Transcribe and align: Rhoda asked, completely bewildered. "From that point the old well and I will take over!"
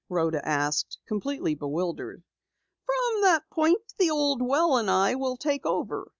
Rhoda 0.09 0.43
asked, 0.43 0.97
completely 1.05 1.53
bewildered. 1.53 2.23
"From 2.87 3.21
that 3.21 3.47
point 3.51 3.93
the 3.99 4.09
old 4.09 4.41
well 4.41 4.75
and 4.77 4.89
I 4.89 5.13
will 5.13 5.37
take 5.37 5.63
over!" 5.63 6.07